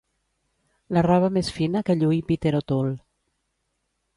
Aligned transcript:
La 0.97 1.03
roba 1.07 1.29
més 1.35 1.51
fina 1.57 1.83
que 1.91 1.97
lluí 1.99 2.17
Peter 2.31 2.55
O'Toole. 2.61 2.95